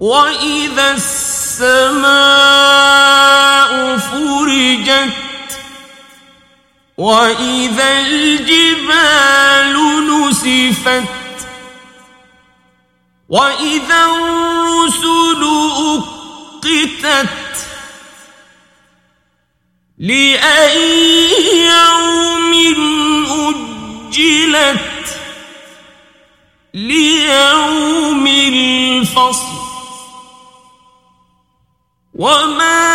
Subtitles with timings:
[0.00, 2.10] وإذا السماء
[3.98, 5.12] فرجت
[6.98, 9.74] وإذا الجبال
[10.08, 11.19] نسفت.
[13.30, 15.44] وإذا الرسل
[15.94, 17.66] أقتت
[19.98, 21.30] لأي
[21.66, 22.52] يوم
[24.10, 25.18] أجلت
[26.74, 29.60] ليوم الفصل
[32.14, 32.89] وما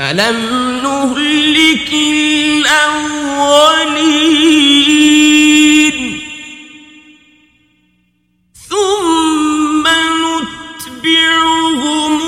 [0.00, 3.08] ألم نهلك الأولين
[8.70, 9.84] ثم
[10.22, 12.20] نتبعهم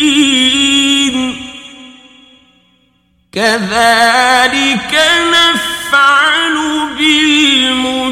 [0.00, 1.36] الآخرين
[3.32, 4.92] كذلك
[5.32, 6.56] نفعل
[6.98, 8.10] بالمجرمين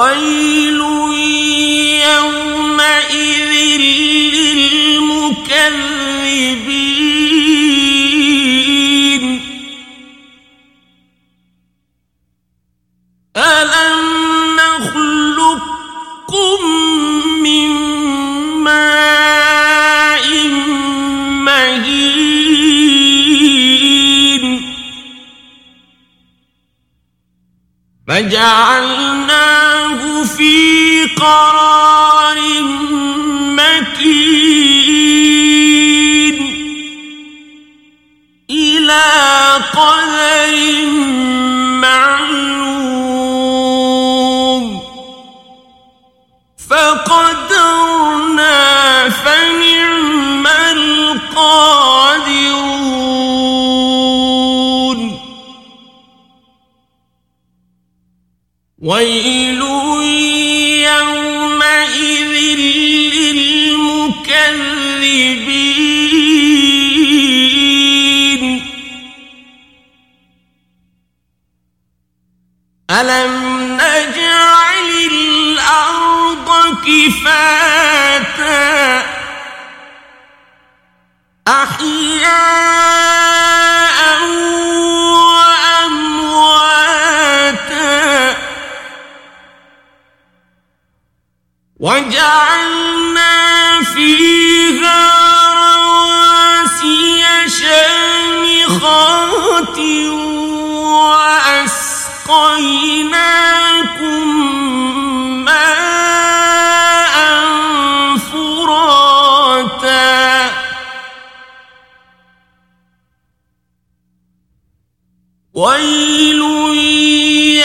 [0.00, 0.39] ويل
[28.10, 32.38] فجعلناه في قرار
[33.56, 34.19] مكين.
[92.10, 95.02] وجعلنا فيها
[95.54, 97.22] رواسي
[97.60, 98.98] شامخات
[100.98, 101.84] وأسقيناكم
[105.44, 107.16] ماء
[108.18, 110.10] فراتا.
[115.54, 116.42] ويل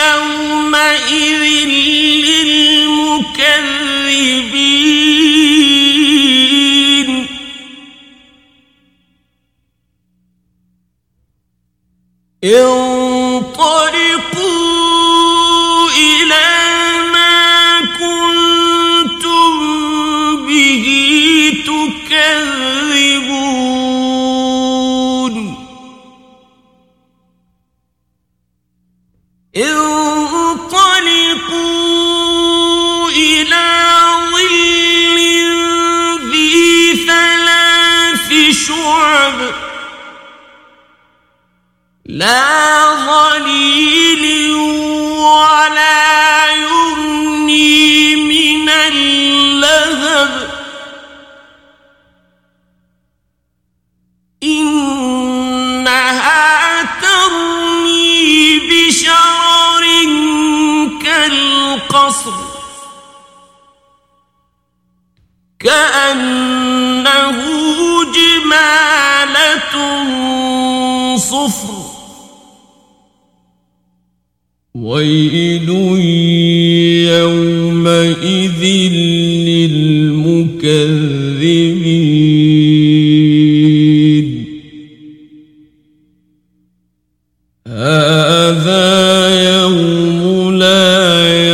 [0.05, 1.44] يومئذ
[65.65, 67.37] كأنه
[68.17, 69.75] جمالة
[71.17, 71.85] صفر.
[74.75, 75.69] ويل
[77.09, 78.63] يومئذ
[79.47, 80.65] للمكذبين.
[87.67, 88.85] هذا
[89.53, 90.21] يوم
[90.53, 90.93] لا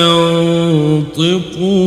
[0.03, 1.80] ينطقون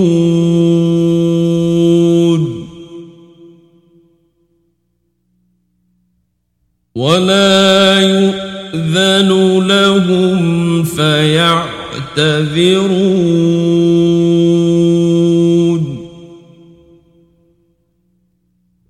[12.14, 13.34] فيعتذرون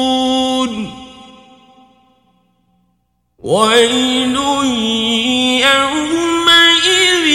[0.00, 0.70] فكيدون
[3.38, 4.36] ويل
[5.66, 7.26] يومئذ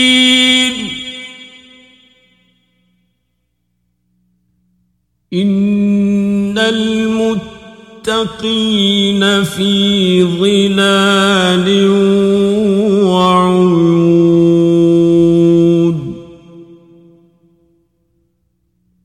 [0.00, 0.74] للمكذبين
[5.32, 8.04] إن المتقين
[9.44, 11.39] في ظلال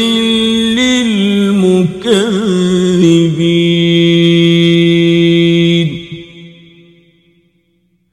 [0.77, 1.95] للمكذبين.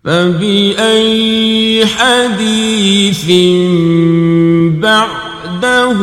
[0.04, 3.26] فبأي حديث
[4.80, 6.00] بعده